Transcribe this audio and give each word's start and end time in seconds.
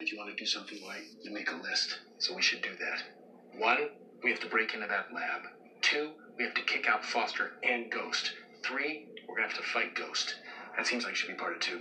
If 0.00 0.10
you 0.12 0.18
want 0.18 0.30
to 0.30 0.36
do 0.36 0.46
something 0.46 0.82
right, 0.86 1.04
you 1.22 1.30
make 1.30 1.50
a 1.52 1.56
list. 1.56 1.98
So 2.18 2.34
we 2.34 2.42
should 2.42 2.62
do 2.62 2.74
that. 2.80 3.02
One, 3.56 3.88
we 4.24 4.30
have 4.30 4.40
to 4.40 4.48
break 4.48 4.74
into 4.74 4.86
that 4.88 5.12
lab. 5.12 5.42
Two, 5.82 6.12
we 6.38 6.44
have 6.44 6.54
to 6.54 6.62
kick 6.62 6.88
out 6.88 7.04
Foster 7.04 7.52
and 7.64 7.90
Ghost. 7.90 8.32
Three, 8.64 9.02
we're 9.28 9.36
gonna 9.36 9.48
have 9.48 9.56
to 9.56 9.62
fight 9.62 9.94
Ghost. 9.94 10.34
That 10.76 10.86
seems 10.86 11.04
like 11.04 11.12
it 11.12 11.16
should 11.18 11.28
be 11.28 11.34
part 11.34 11.54
of 11.54 11.60
two. 11.60 11.80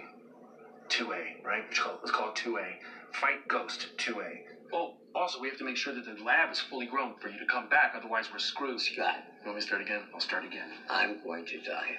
2A, 0.90 1.44
right? 1.44 1.64
Let's 1.68 1.80
call 1.80 1.94
it, 1.96 2.00
let's 2.04 2.12
call 2.16 2.30
it 2.30 2.36
2A. 2.36 2.76
Fight 3.14 3.48
Ghost, 3.48 3.88
2A. 3.98 4.42
Oh, 4.74 4.94
also, 5.16 5.40
we 5.40 5.48
have 5.48 5.58
to 5.58 5.64
make 5.64 5.78
sure 5.78 5.94
that 5.94 6.06
the 6.06 6.22
lab 6.24 6.52
is 6.52 6.60
fully 6.60 6.86
grown 6.86 7.16
for 7.22 7.30
you 7.30 7.38
to 7.38 7.46
come 7.46 7.68
back, 7.68 7.94
otherwise 7.96 8.32
we're 8.32 8.40
screwed. 8.40 8.82
Scott, 8.82 9.16
You 9.42 9.46
want 9.46 9.56
me 9.56 9.62
to 9.62 9.68
start 9.68 9.82
again? 9.82 10.04
I'll 10.14 10.20
start 10.22 10.44
again. 10.44 10.70
I'm 10.90 11.18
going 11.24 11.46
to 11.46 11.58
dive. 11.60 11.98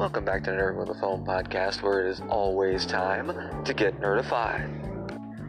Welcome 0.00 0.24
back 0.24 0.44
to 0.44 0.50
Nerd 0.50 0.76
with 0.76 0.88
a 0.88 0.98
Phone 0.98 1.26
podcast, 1.26 1.82
where 1.82 2.06
it 2.06 2.10
is 2.10 2.22
always 2.30 2.86
time 2.86 3.62
to 3.64 3.74
get 3.74 4.00
nerdified. 4.00 4.66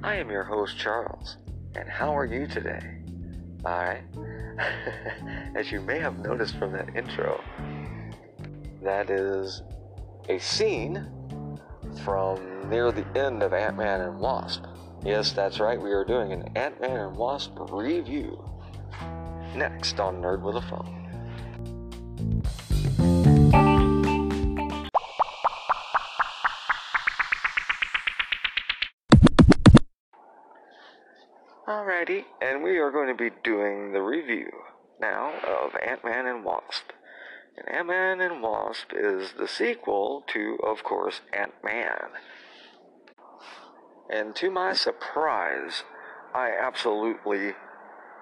I 0.03 0.15
am 0.15 0.29
your 0.29 0.43
host, 0.43 0.77
Charles, 0.77 1.37
and 1.73 1.87
how 1.87 2.13
are 2.13 2.25
you 2.25 2.45
today? 2.47 2.81
Alright? 3.63 4.03
As 5.55 5.71
you 5.71 5.79
may 5.79 5.99
have 5.99 6.19
noticed 6.19 6.57
from 6.57 6.73
that 6.73 6.93
intro, 6.97 7.41
that 8.83 9.09
is 9.09 9.61
a 10.27 10.37
scene 10.37 11.07
from 12.03 12.69
near 12.69 12.91
the 12.91 13.07
end 13.17 13.43
of 13.43 13.53
Ant 13.53 13.77
Man 13.77 14.01
and 14.01 14.19
Wasp. 14.19 14.65
Yes, 15.05 15.31
that's 15.31 15.61
right, 15.61 15.81
we 15.81 15.93
are 15.93 16.03
doing 16.03 16.33
an 16.33 16.51
Ant 16.57 16.81
Man 16.81 16.97
and 16.97 17.15
Wasp 17.15 17.53
review. 17.57 18.37
Next 19.55 20.01
on 20.01 20.21
Nerd 20.21 20.41
with 20.41 20.57
a 20.57 20.61
Phone. 20.61 21.00
And 32.41 32.63
we 32.63 32.77
are 32.77 32.91
going 32.91 33.07
to 33.07 33.15
be 33.15 33.35
doing 33.43 33.91
the 33.91 34.01
review 34.01 34.49
now 34.99 35.33
of 35.47 35.71
Ant 35.85 36.03
Man 36.03 36.25
and 36.25 36.43
Wasp. 36.43 36.91
And 37.57 37.69
Ant 37.69 37.87
Man 37.87 38.21
and 38.21 38.41
Wasp 38.41 38.91
is 38.93 39.33
the 39.37 39.47
sequel 39.47 40.23
to, 40.27 40.57
of 40.63 40.83
course, 40.83 41.21
Ant 41.33 41.53
Man. 41.63 42.09
And 44.09 44.35
to 44.35 44.51
my 44.51 44.73
surprise, 44.73 45.83
I 46.33 46.51
absolutely 46.51 47.53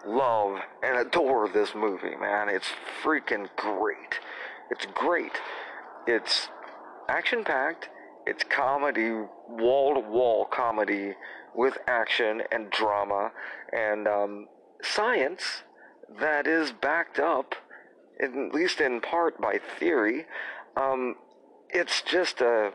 love 0.06 0.59
and 0.84 0.98
adore 0.98 1.50
this 1.50 1.74
movie, 1.76 2.16
man. 2.16 2.50
It's 2.50 2.72
freaking 3.03 3.50
great. 3.56 4.20
It's 4.70 4.86
great. 4.94 5.34
It's 6.08 6.50
action 7.08 7.44
packed, 7.44 7.90
it's 8.30 8.44
comedy, 8.44 9.09
wall 9.49 9.95
to 9.95 10.02
wall 10.02 10.45
comedy 10.45 11.16
with 11.55 11.80
action 11.88 12.44
and 12.52 12.69
drama 12.69 13.31
and 13.73 14.08
um, 14.08 14.47
science 14.83 15.63
that 16.19 16.45
is 16.45 16.72
backed 16.72 17.17
up, 17.17 17.55
at 18.22 18.35
least 18.53 18.81
in 18.81 19.02
part, 19.02 19.41
by 19.41 19.59
theory. 19.80 20.27
Um, 20.77 21.16
it's 21.72 22.03
just 22.03 22.39
a, 22.41 22.72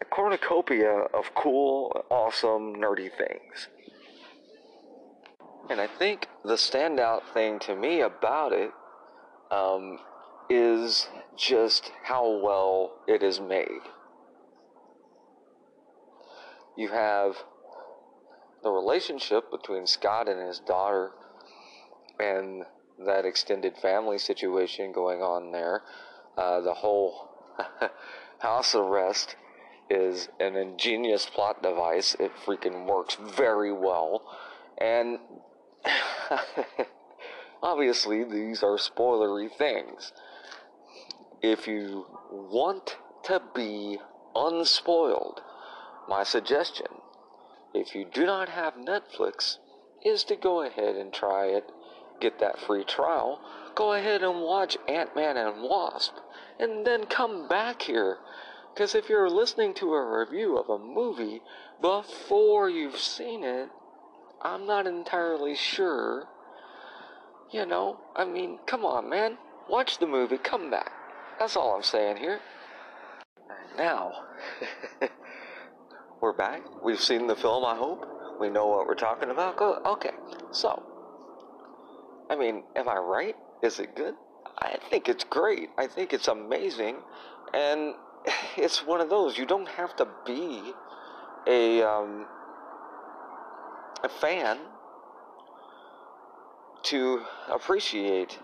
a 0.00 0.04
cornucopia 0.06 0.90
of 0.90 1.34
cool, 1.34 2.06
awesome, 2.10 2.74
nerdy 2.76 3.10
things. 3.14 3.68
And 5.68 5.82
I 5.82 5.86
think 5.86 6.28
the 6.42 6.54
standout 6.54 7.24
thing 7.34 7.58
to 7.60 7.76
me 7.76 8.00
about 8.00 8.54
it 8.54 8.70
um, 9.50 9.98
is 10.48 11.08
just 11.36 11.92
how 12.04 12.40
well 12.42 12.92
it 13.06 13.22
is 13.22 13.38
made. 13.38 13.82
You 16.76 16.88
have 16.88 17.36
the 18.62 18.70
relationship 18.70 19.50
between 19.50 19.86
Scott 19.86 20.28
and 20.28 20.40
his 20.46 20.58
daughter 20.58 21.12
and 22.18 22.64
that 23.04 23.24
extended 23.24 23.76
family 23.76 24.18
situation 24.18 24.92
going 24.92 25.20
on 25.20 25.52
there. 25.52 25.82
Uh, 26.36 26.60
the 26.60 26.74
whole 26.74 27.30
house 28.38 28.74
arrest 28.74 29.36
is 29.90 30.28
an 30.40 30.56
ingenious 30.56 31.26
plot 31.26 31.62
device. 31.62 32.16
It 32.18 32.32
freaking 32.44 32.86
works 32.86 33.16
very 33.36 33.72
well. 33.72 34.22
And 34.78 35.18
obviously, 37.62 38.24
these 38.24 38.62
are 38.62 38.78
spoilery 38.78 39.54
things. 39.56 40.12
If 41.42 41.68
you 41.68 42.06
want 42.30 42.96
to 43.24 43.42
be 43.54 43.98
unspoiled, 44.34 45.42
my 46.08 46.22
suggestion, 46.22 46.86
if 47.72 47.94
you 47.94 48.04
do 48.04 48.26
not 48.26 48.48
have 48.48 48.74
Netflix, 48.74 49.56
is 50.04 50.24
to 50.24 50.36
go 50.36 50.62
ahead 50.62 50.96
and 50.96 51.12
try 51.12 51.46
it, 51.46 51.64
get 52.20 52.38
that 52.40 52.60
free 52.60 52.84
trial, 52.84 53.40
go 53.74 53.92
ahead 53.94 54.22
and 54.22 54.40
watch 54.40 54.76
Ant 54.88 55.16
Man 55.16 55.36
and 55.36 55.62
Wasp, 55.62 56.14
and 56.58 56.86
then 56.86 57.06
come 57.06 57.48
back 57.48 57.82
here. 57.82 58.18
Because 58.72 58.94
if 58.94 59.08
you're 59.08 59.30
listening 59.30 59.74
to 59.74 59.94
a 59.94 60.18
review 60.18 60.56
of 60.58 60.68
a 60.68 60.78
movie 60.84 61.40
before 61.80 62.68
you've 62.68 62.98
seen 62.98 63.44
it, 63.44 63.68
I'm 64.42 64.66
not 64.66 64.86
entirely 64.86 65.54
sure. 65.54 66.28
You 67.52 67.66
know, 67.66 67.98
I 68.16 68.24
mean, 68.24 68.58
come 68.66 68.84
on, 68.84 69.08
man. 69.08 69.38
Watch 69.68 69.98
the 69.98 70.06
movie, 70.06 70.38
come 70.38 70.70
back. 70.70 70.92
That's 71.38 71.56
all 71.56 71.74
I'm 71.74 71.82
saying 71.82 72.16
here. 72.16 72.40
Now, 73.78 74.12
we're 76.24 76.32
back. 76.32 76.62
We've 76.82 77.02
seen 77.02 77.26
the 77.26 77.36
film, 77.36 77.66
I 77.66 77.76
hope. 77.76 78.08
We 78.40 78.48
know 78.48 78.66
what 78.66 78.86
we're 78.86 78.94
talking 78.94 79.28
about. 79.28 79.60
Okay, 79.60 80.12
so, 80.52 80.82
I 82.30 82.34
mean, 82.34 82.62
am 82.74 82.88
I 82.88 82.96
right? 82.96 83.36
Is 83.62 83.78
it 83.78 83.94
good? 83.94 84.14
I 84.56 84.78
think 84.88 85.10
it's 85.10 85.24
great. 85.24 85.68
I 85.76 85.86
think 85.86 86.14
it's 86.14 86.26
amazing. 86.28 86.96
And 87.52 87.92
it's 88.56 88.86
one 88.86 89.02
of 89.02 89.10
those, 89.10 89.36
you 89.36 89.44
don't 89.44 89.68
have 89.68 89.94
to 89.96 90.08
be 90.24 90.72
a, 91.46 91.82
um, 91.82 92.24
a 94.02 94.08
fan 94.08 94.60
to 96.84 97.20
appreciate 97.52 98.38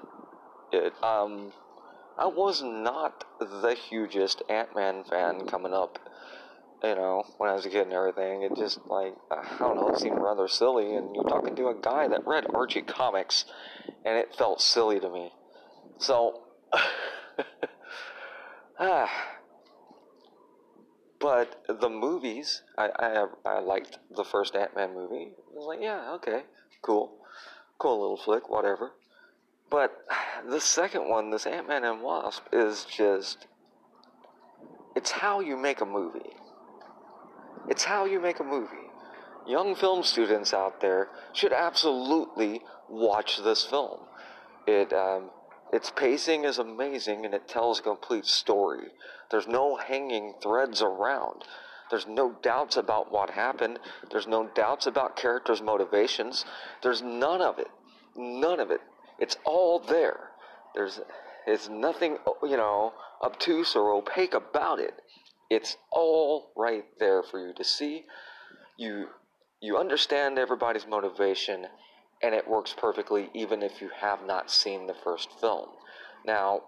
it. 0.71 0.93
Um, 1.03 1.51
I 2.19 2.27
was 2.27 2.63
not 2.63 3.25
the 3.41 3.75
hugest 3.75 4.43
Ant 4.51 4.77
Man 4.77 5.03
fan 5.05 5.47
coming 5.47 5.73
up, 5.73 5.99
you 6.83 6.95
know, 6.95 7.25
when 7.39 7.51
I 7.51 7.55
was 7.55 7.67
a 7.67 7.71
kid 7.71 7.83
and 7.83 7.93
everything. 7.93 8.43
It 8.43 8.57
just, 8.57 8.81
like, 8.87 9.15
I 9.31 9.57
don't 9.59 9.77
know, 9.77 9.89
it 9.89 9.99
seemed 9.99 10.19
rather 10.19 10.49
silly. 10.49 10.95
And 10.95 11.15
you're 11.15 11.25
talking 11.25 11.55
to 11.57 11.69
a 11.69 11.75
guy 11.75 12.09
that 12.09 12.27
read 12.27 12.47
Archie 12.55 12.83
comics, 12.83 13.45
and 14.05 14.17
it 14.17 14.35
felt 14.35 14.61
silly 14.61 15.01
to 15.01 15.11
me. 15.11 15.33
So, 15.99 16.43
ah. 18.79 19.11
But 21.19 21.63
the 21.69 21.91
movies, 21.91 22.63
I, 22.79 22.89
I, 22.99 23.27
I 23.45 23.61
liked 23.61 23.99
the 24.11 24.25
first 24.25 24.57
Ant 24.57 24.75
Man 24.75 24.95
movie. 24.95 25.33
I 25.37 25.55
was 25.55 25.67
like, 25.67 25.81
yeah, 25.83 26.13
okay, 26.15 26.45
cool. 26.81 27.19
Cool 27.79 28.01
little 28.01 28.17
flick, 28.17 28.49
whatever. 28.49 28.93
But 29.69 30.07
the 30.49 30.61
second 30.61 31.09
one, 31.09 31.31
this 31.31 31.47
Ant 31.47 31.69
Man 31.69 31.85
and 31.85 32.03
Wasp, 32.03 32.45
is 32.53 32.87
just. 32.87 33.47
It's 34.97 35.11
how 35.11 35.41
you 35.41 35.57
make 35.57 35.83
a 35.83 35.87
movie. 35.87 36.40
It's 37.71 37.85
how 37.85 38.05
you 38.05 38.21
make 38.21 38.41
a 38.41 38.45
movie. 38.45 38.91
Young 39.47 39.77
film 39.77 40.03
students 40.03 40.53
out 40.53 40.81
there 40.81 41.09
should 41.33 41.53
absolutely 41.53 42.63
watch 42.89 43.39
this 43.43 43.65
film. 43.65 44.01
It, 44.67 44.93
um, 44.93 45.31
its 45.73 45.91
pacing 45.91 46.45
is 46.45 46.59
amazing 46.59 47.25
and 47.25 47.33
it 47.33 47.49
tells 47.49 47.79
a 47.79 47.83
complete 47.83 48.27
story. 48.27 48.89
There's 49.31 49.47
no 49.47 49.77
hanging 49.77 50.35
threads 50.43 50.83
around. 50.83 51.45
There's 51.91 52.07
no 52.09 52.37
doubts 52.43 52.77
about 52.77 53.13
what 53.13 53.31
happened. 53.31 53.79
There's 54.11 54.27
no 54.27 54.49
doubts 54.55 54.87
about 54.87 55.17
characters' 55.17 55.63
motivations. 55.63 56.45
There's 56.83 57.03
none 57.03 57.41
of 57.41 57.59
it. 57.59 57.69
None 58.17 58.59
of 58.59 58.71
it. 58.71 58.81
It's 59.21 59.37
all 59.45 59.79
there. 59.79 60.31
There's 60.75 61.01
it's 61.47 61.69
nothing, 61.69 62.19
you 62.43 62.57
know, 62.57 62.93
obtuse 63.23 63.75
or 63.75 63.93
opaque 63.93 64.35
about 64.35 64.79
it. 64.79 64.95
It's 65.51 65.77
all 65.91 66.53
right 66.57 66.85
there 67.01 67.25
for 67.25 67.45
you 67.45 67.53
to 67.55 67.65
see. 67.65 68.05
You 68.79 69.09
you 69.61 69.77
understand 69.77 70.39
everybody's 70.39 70.87
motivation 70.87 71.67
and 72.23 72.35
it 72.35 72.49
works 72.49 72.75
perfectly 72.77 73.29
even 73.35 73.63
if 73.63 73.81
you 73.81 73.91
have 74.01 74.25
not 74.25 74.51
seen 74.51 74.87
the 74.87 74.95
first 74.95 75.29
film. 75.39 75.69
Now, 76.25 76.63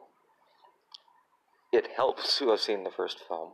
it 1.73 1.89
helps 1.97 2.37
to 2.39 2.51
have 2.51 2.61
seen 2.61 2.85
the 2.85 2.91
first 2.91 3.19
film, 3.27 3.53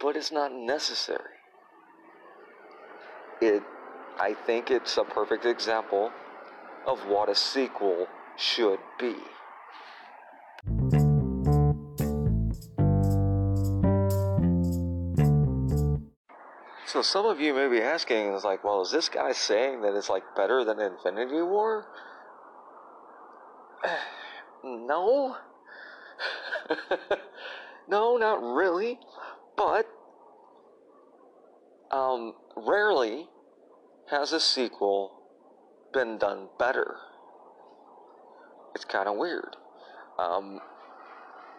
but 0.00 0.16
it's 0.16 0.32
not 0.32 0.52
necessary. 0.52 1.36
It 3.40 3.62
I 4.18 4.34
think 4.34 4.70
it's 4.70 4.96
a 4.96 5.04
perfect 5.04 5.44
example 5.44 6.10
of 6.86 7.00
what 7.06 7.28
a 7.28 7.34
sequel 7.34 8.06
should 8.36 8.80
be. 8.98 9.16
So 16.90 17.02
some 17.02 17.24
of 17.24 17.40
you 17.40 17.54
may 17.54 17.68
be 17.68 17.80
asking, 17.80 18.34
is 18.34 18.42
like, 18.42 18.64
well, 18.64 18.82
is 18.82 18.90
this 18.90 19.08
guy 19.08 19.30
saying 19.30 19.82
that 19.82 19.94
it's 19.94 20.08
like 20.08 20.24
better 20.34 20.64
than 20.64 20.80
Infinity 20.80 21.40
War? 21.40 21.86
no. 24.64 25.36
no, 27.88 28.16
not 28.16 28.42
really. 28.42 28.98
But 29.56 29.86
um, 31.92 32.34
rarely 32.56 33.28
has 34.10 34.32
a 34.32 34.40
sequel 34.40 35.12
been 35.92 36.18
done 36.18 36.48
better. 36.58 36.96
It's 38.74 38.84
kind 38.84 39.08
of 39.08 39.16
weird. 39.16 39.54
Um, 40.18 40.58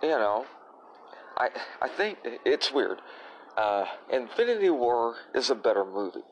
you 0.04 0.10
know, 0.10 0.46
I 1.38 1.52
I 1.82 1.88
think 1.88 2.18
it's 2.44 2.74
weird. 2.74 3.00
Uh, 3.58 3.86
Infinity 4.12 4.70
War 4.70 5.16
is 5.36 5.50
a 5.50 5.56
better 5.56 5.84
movie, 5.84 6.24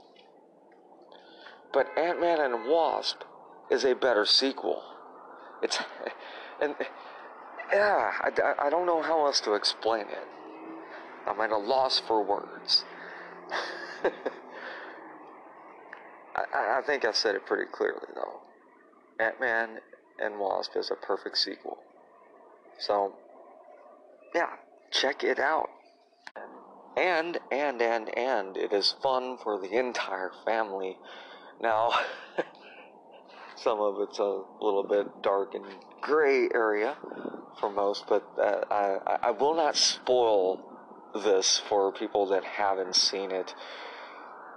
but 1.73 1.87
Ant 1.97 2.21
Man 2.21 2.39
and 2.39 2.67
Wasp 2.67 3.23
is 3.69 3.83
a 3.83 3.93
better 3.93 4.25
sequel. 4.25 4.81
It's 5.61 5.77
and 6.61 6.75
yeah, 7.73 8.11
I, 8.21 8.31
I 8.67 8.69
don't 8.69 8.85
know 8.85 9.01
how 9.01 9.25
else 9.25 9.39
to 9.41 9.53
explain 9.53 10.01
it. 10.01 10.27
I'm 11.27 11.39
at 11.41 11.51
a 11.51 11.57
loss 11.57 11.99
for 11.99 12.23
words. 12.23 12.83
I, 16.35 16.79
I 16.79 16.81
think 16.85 17.05
I 17.05 17.11
said 17.11 17.35
it 17.35 17.45
pretty 17.45 17.69
clearly, 17.71 18.07
though. 18.15 18.39
Ant 19.23 19.39
Man 19.39 19.79
and 20.19 20.39
Wasp 20.39 20.75
is 20.75 20.89
a 20.91 20.95
perfect 20.95 21.37
sequel. 21.37 21.77
So, 22.79 23.13
yeah, 24.33 24.53
check 24.91 25.23
it 25.23 25.39
out. 25.39 25.69
And, 26.97 27.39
and, 27.51 27.81
and, 27.81 28.17
and, 28.17 28.57
it 28.57 28.73
is 28.73 28.95
fun 29.01 29.37
for 29.37 29.59
the 29.59 29.77
entire 29.77 30.31
family. 30.45 30.97
Now, 31.61 31.91
some 33.55 33.79
of 33.79 34.01
it's 34.01 34.19
a 34.19 34.41
little 34.61 34.85
bit 34.87 35.21
dark 35.21 35.53
and 35.53 35.65
gray 36.01 36.49
area 36.53 36.97
for 37.59 37.69
most, 37.69 38.05
but 38.07 38.23
uh, 38.37 38.63
I, 38.71 39.17
I 39.27 39.31
will 39.31 39.55
not 39.55 39.75
spoil 39.75 40.61
this 41.13 41.61
for 41.67 41.91
people 41.91 42.27
that 42.27 42.43
haven't 42.43 42.95
seen 42.95 43.31
it, 43.31 43.53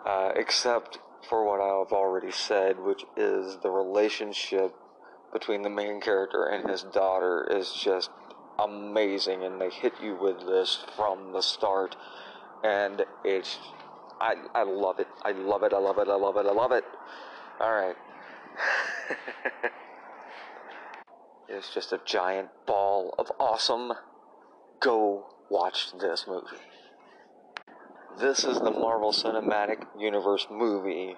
uh, 0.06 0.32
except 0.36 0.98
for 1.28 1.44
what 1.44 1.60
I've 1.60 1.92
already 1.92 2.32
said, 2.32 2.78
which 2.78 3.04
is 3.16 3.58
the 3.62 3.70
relationship 3.70 4.74
between 5.32 5.62
the 5.62 5.70
main 5.70 6.00
character 6.00 6.46
and 6.46 6.68
his 6.68 6.82
daughter 6.82 7.46
is 7.50 7.72
just 7.72 8.10
amazing, 8.58 9.44
and 9.44 9.60
they 9.60 9.70
hit 9.70 9.94
you 10.02 10.16
with 10.20 10.40
this 10.46 10.84
from 10.96 11.32
the 11.32 11.42
start, 11.42 11.96
and 12.62 13.04
it's 13.24 13.58
I 14.20 14.34
I 14.54 14.62
love 14.62 15.00
it. 15.00 15.08
I 15.22 15.32
love 15.32 15.62
it. 15.62 15.72
I 15.72 15.78
love 15.78 15.98
it. 15.98 16.08
I 16.08 16.14
love 16.14 16.36
it. 16.36 16.46
I 16.46 16.52
love 16.52 16.72
it. 16.72 16.84
All 17.60 17.72
right. 17.72 17.96
it's 21.48 21.72
just 21.74 21.92
a 21.92 22.00
giant 22.04 22.48
ball 22.66 23.14
of 23.18 23.30
awesome. 23.38 23.92
Go 24.80 25.26
watch 25.50 25.92
this 26.00 26.26
movie. 26.26 26.46
This 28.18 28.44
is 28.44 28.58
the 28.60 28.70
Marvel 28.70 29.12
Cinematic 29.12 29.86
Universe 29.98 30.46
movie 30.50 31.16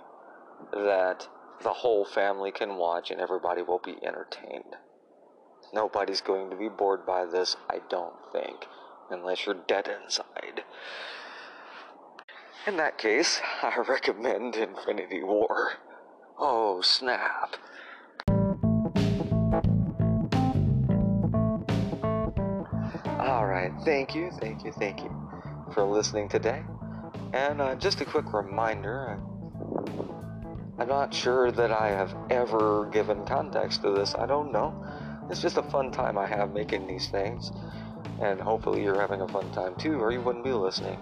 that 0.72 1.28
the 1.62 1.72
whole 1.72 2.04
family 2.04 2.52
can 2.52 2.76
watch 2.76 3.10
and 3.10 3.20
everybody 3.20 3.62
will 3.62 3.80
be 3.84 3.96
entertained. 4.04 4.76
Nobody's 5.74 6.20
going 6.20 6.50
to 6.50 6.56
be 6.56 6.68
bored 6.68 7.04
by 7.04 7.26
this, 7.26 7.56
I 7.68 7.80
don't 7.90 8.14
think, 8.32 8.68
unless 9.10 9.44
you're 9.44 9.56
dead 9.66 9.88
inside. 9.88 10.62
In 12.64 12.76
that 12.76 12.96
case, 12.96 13.40
I 13.60 13.82
recommend 13.88 14.54
Infinity 14.54 15.24
War. 15.24 15.72
Oh, 16.38 16.80
snap. 16.80 17.56
Alright, 23.18 23.72
thank 23.84 24.14
you, 24.14 24.30
thank 24.38 24.64
you, 24.64 24.70
thank 24.78 25.02
you 25.02 25.10
for 25.72 25.82
listening 25.82 26.28
today. 26.28 26.62
And 27.32 27.60
uh, 27.60 27.74
just 27.74 28.00
a 28.00 28.04
quick 28.04 28.32
reminder 28.32 29.18
I'm 30.78 30.88
not 30.88 31.14
sure 31.14 31.50
that 31.50 31.72
I 31.72 31.88
have 31.88 32.14
ever 32.30 32.88
given 32.92 33.24
context 33.24 33.82
to 33.82 33.90
this. 33.90 34.14
I 34.14 34.26
don't 34.26 34.52
know. 34.52 34.74
It's 35.30 35.40
just 35.40 35.56
a 35.56 35.62
fun 35.62 35.90
time 35.90 36.18
I 36.18 36.26
have 36.26 36.52
making 36.52 36.86
these 36.86 37.08
things. 37.08 37.50
And 38.20 38.40
hopefully 38.40 38.82
you're 38.82 39.00
having 39.00 39.20
a 39.20 39.28
fun 39.28 39.50
time 39.52 39.74
too, 39.76 40.00
or 40.00 40.12
you 40.12 40.20
wouldn't 40.20 40.44
be 40.44 40.52
listening. 40.52 40.98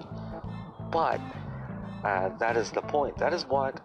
But 0.91 1.21
uh, 2.05 2.31
that 2.39 2.57
is 2.57 2.71
the 2.71 2.83
point. 2.83 3.19
That 3.19 3.33
is 3.33 3.45
what 3.47 3.85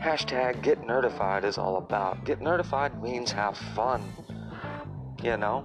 hashtag 0.00 0.62
get 0.62 0.82
nerdified 0.82 1.44
is 1.44 1.56
all 1.56 1.76
about. 1.76 2.24
Get 2.24 2.40
nerdified 2.40 3.00
means 3.02 3.30
have 3.32 3.56
fun. 3.56 4.02
You 5.22 5.36
know? 5.36 5.64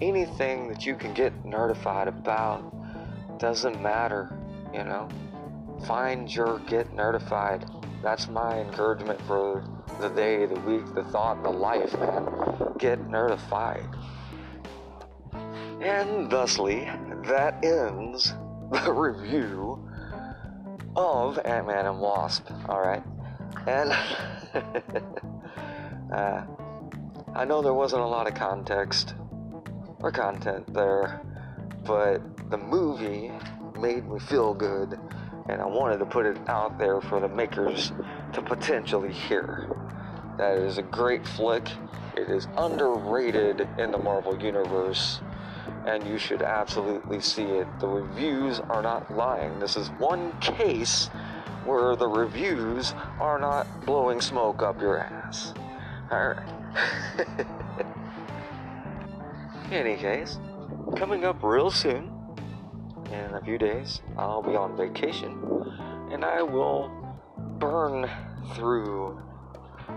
Anything 0.00 0.68
that 0.68 0.86
you 0.86 0.94
can 0.94 1.12
get 1.12 1.44
nerdified 1.44 2.08
about 2.08 3.38
doesn't 3.38 3.80
matter, 3.82 4.30
you 4.72 4.82
know? 4.82 5.08
Find 5.86 6.34
your 6.34 6.58
get 6.60 6.94
nerdified. 6.94 7.68
That's 8.02 8.28
my 8.28 8.60
encouragement 8.60 9.20
for 9.22 9.64
the 10.00 10.08
day, 10.08 10.46
the 10.46 10.58
week, 10.60 10.94
the 10.94 11.04
thought, 11.04 11.42
the 11.42 11.50
life, 11.50 11.92
man. 11.98 12.39
Get 12.80 13.06
nerdified. 13.08 13.94
And 15.82 16.30
thusly, 16.30 16.88
that 17.26 17.62
ends 17.62 18.32
the 18.72 18.90
review 18.92 19.86
of 20.96 21.38
Ant 21.40 21.66
Man 21.66 21.84
and 21.84 22.00
Wasp, 22.00 22.50
alright? 22.70 23.02
And 23.66 23.92
uh, 26.14 26.44
I 27.34 27.44
know 27.44 27.60
there 27.60 27.74
wasn't 27.74 28.00
a 28.00 28.06
lot 28.06 28.26
of 28.26 28.34
context 28.34 29.12
or 29.98 30.10
content 30.10 30.72
there, 30.72 31.20
but 31.84 32.22
the 32.50 32.56
movie 32.56 33.30
made 33.78 34.08
me 34.08 34.18
feel 34.18 34.54
good, 34.54 34.98
and 35.50 35.60
I 35.60 35.66
wanted 35.66 35.98
to 35.98 36.06
put 36.06 36.24
it 36.24 36.38
out 36.48 36.78
there 36.78 37.02
for 37.02 37.20
the 37.20 37.28
makers 37.28 37.92
to 38.32 38.40
potentially 38.40 39.12
hear. 39.12 39.68
That 40.38 40.56
is 40.56 40.78
a 40.78 40.82
great 40.82 41.26
flick. 41.26 41.68
It 42.16 42.28
is 42.28 42.48
underrated 42.56 43.68
in 43.78 43.92
the 43.92 43.98
Marvel 43.98 44.40
Universe, 44.42 45.20
and 45.86 46.06
you 46.06 46.18
should 46.18 46.42
absolutely 46.42 47.20
see 47.20 47.44
it. 47.44 47.66
The 47.78 47.86
reviews 47.86 48.60
are 48.60 48.82
not 48.82 49.14
lying. 49.14 49.58
This 49.60 49.76
is 49.76 49.88
one 49.98 50.32
case 50.40 51.08
where 51.64 51.94
the 51.94 52.08
reviews 52.08 52.94
are 53.20 53.38
not 53.38 53.66
blowing 53.86 54.20
smoke 54.20 54.62
up 54.62 54.80
your 54.80 54.98
ass. 54.98 55.54
Alright. 56.10 56.48
any 59.70 59.96
case, 59.96 60.38
coming 60.96 61.24
up 61.24 61.42
real 61.42 61.70
soon, 61.70 62.10
in 63.06 63.34
a 63.34 63.40
few 63.44 63.58
days, 63.58 64.00
I'll 64.16 64.42
be 64.42 64.56
on 64.56 64.76
vacation, 64.76 65.38
and 66.10 66.24
I 66.24 66.42
will 66.42 66.90
burn 67.58 68.10
through 68.54 69.20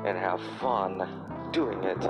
and 0.05 0.17
have 0.17 0.41
fun 0.59 1.32
doing 1.53 1.83
it 1.83 2.01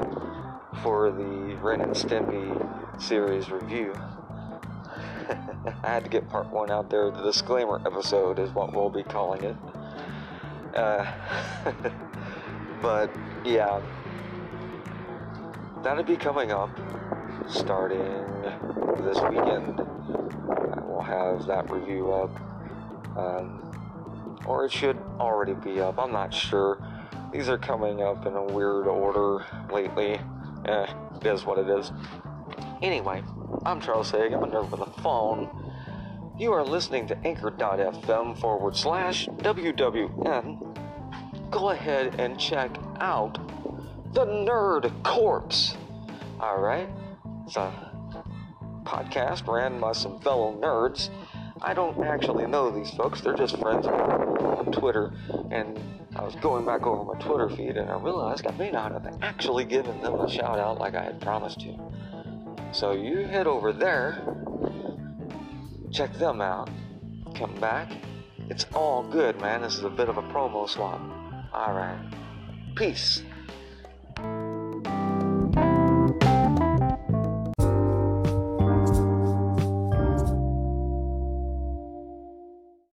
for 0.82 1.12
the 1.12 1.58
Ren 1.62 1.82
and 1.82 1.92
Stimpy 1.92 3.02
series 3.02 3.52
review. 3.52 3.94
I 5.84 5.88
had 5.88 6.06
to 6.06 6.10
get 6.10 6.30
part 6.30 6.50
one 6.50 6.72
out 6.72 6.90
there. 6.90 7.12
The 7.12 7.24
disclaimer 7.24 7.82
episode 7.86 8.40
is 8.40 8.50
what 8.52 8.74
we'll 8.74 8.90
be 8.90 9.04
calling 9.04 9.44
it. 9.44 9.56
Uh, 10.74 11.06
but 12.82 13.14
yeah, 13.44 13.82
that'll 15.84 16.04
be 16.04 16.16
coming 16.16 16.54
up 16.54 16.70
starting 17.50 18.22
this 19.02 19.20
weekend. 19.30 19.86
We'll 20.88 21.02
have 21.06 21.46
that 21.48 21.70
review 21.70 22.14
up. 22.14 22.40
Um, 23.18 23.60
or 24.46 24.66
it 24.66 24.72
should 24.72 24.98
already 25.20 25.54
be 25.54 25.82
up. 25.82 26.00
I'm 26.00 26.14
not 26.14 26.34
sure. 26.34 26.78
These 27.34 27.50
are 27.50 27.58
coming 27.58 28.04
up 28.04 28.28
in 28.28 28.36
a 28.36 28.44
weird 28.44 28.86
order 28.86 29.44
lately. 29.72 30.20
Eh, 30.66 30.94
it 31.16 31.26
is 31.26 31.44
what 31.44 31.58
it 31.58 31.68
is. 31.68 31.92
Anyway, 32.84 33.24
I'm 33.66 33.82
Charles 33.82 34.12
Haig. 34.12 34.34
I'm 34.34 34.44
a 34.44 34.48
nerd 34.48 34.70
with 34.70 34.82
a 34.82 35.02
phone. 35.02 35.50
You 36.38 36.54
are 36.54 36.64
listening 36.64 37.08
to 37.08 37.18
anchor.fm 37.26 38.40
forward 38.40 38.76
slash 38.76 39.26
WWN. 39.28 41.50
Go 41.50 41.72
ahead 41.72 42.20
and 42.20 42.40
check 42.40 42.70
out 43.00 43.40
the 44.14 44.26
Nerd 44.26 45.04
Corpse. 45.04 45.76
Alright? 46.40 46.90
It's 47.48 47.56
a 47.56 47.74
podcast 48.84 49.48
ran 49.48 49.80
by 49.80 49.94
some 49.94 50.20
fellow 50.20 50.56
nerds. 50.62 51.10
I 51.64 51.74
don't 51.74 52.06
actually 52.06 52.46
know 52.46 52.70
these 52.70 52.92
folks, 52.92 53.22
they're 53.22 53.34
just 53.34 53.58
friends 53.58 53.88
on 53.88 54.72
Twitter. 54.72 55.14
And 55.50 55.80
I 56.16 56.24
was 56.24 56.36
going 56.36 56.66
back 56.66 56.86
over 56.86 57.04
my 57.04 57.20
Twitter 57.20 57.50
feed 57.50 57.76
and 57.76 57.90
I 57.90 57.98
realized 57.98 58.46
I 58.46 58.52
may 58.52 58.70
not 58.70 58.92
have 58.92 59.18
actually 59.22 59.66
given 59.66 60.00
them 60.02 60.14
a 60.16 60.30
shout 60.30 60.60
out 60.60 60.78
like 60.80 60.94
I 60.94 61.04
had 61.04 61.20
promised 61.20 61.60
to. 61.62 61.76
So 62.72 62.92
you 62.92 63.26
head 63.26 63.48
over 63.48 63.74
there, 63.74 64.22
check 65.92 66.14
them 66.14 66.40
out, 66.40 66.70
come 67.36 67.56
back. 67.60 67.92
It's 68.50 68.66
all 68.76 69.04
good, 69.04 69.40
man. 69.42 69.62
This 69.62 69.76
is 69.76 69.84
a 69.84 69.90
bit 69.90 70.10
of 70.10 70.18
a 70.18 70.22
promo 70.24 70.70
swap. 70.70 71.02
Alright. 71.54 72.00
Peace. 72.76 73.24